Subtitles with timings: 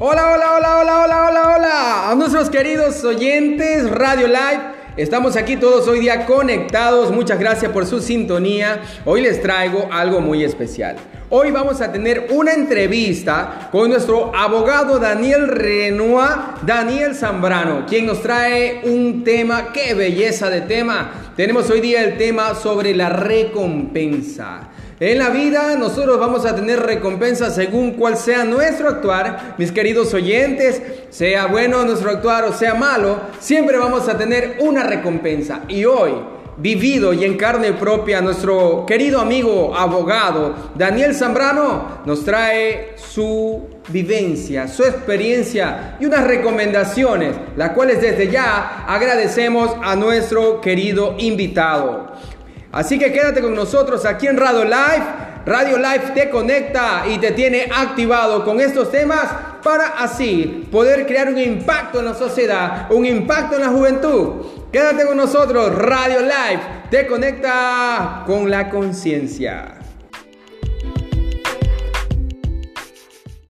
[0.00, 2.10] Hola, hola, hola, hola, hola, hola, hola.
[2.10, 4.60] A nuestros queridos oyentes Radio Live.
[4.96, 7.12] Estamos aquí todos hoy día conectados.
[7.12, 8.82] Muchas gracias por su sintonía.
[9.04, 10.96] Hoy les traigo algo muy especial.
[11.30, 18.20] Hoy vamos a tener una entrevista con nuestro abogado Daniel Renoir, Daniel Zambrano, quien nos
[18.20, 21.32] trae un tema, qué belleza de tema.
[21.36, 24.70] Tenemos hoy día el tema sobre la recompensa.
[25.06, 30.14] En la vida nosotros vamos a tener recompensa según cuál sea nuestro actuar, mis queridos
[30.14, 35.60] oyentes, sea bueno nuestro actuar o sea malo, siempre vamos a tener una recompensa.
[35.68, 36.12] Y hoy,
[36.56, 44.68] vivido y en carne propia, nuestro querido amigo abogado Daniel Zambrano nos trae su vivencia,
[44.68, 52.14] su experiencia y unas recomendaciones, las cuales desde ya agradecemos a nuestro querido invitado.
[52.74, 55.04] Así que quédate con nosotros aquí en Radio Live.
[55.46, 59.28] Radio Live te conecta y te tiene activado con estos temas
[59.62, 64.46] para así poder crear un impacto en la sociedad, un impacto en la juventud.
[64.72, 69.83] Quédate con nosotros, Radio Live te conecta con la conciencia.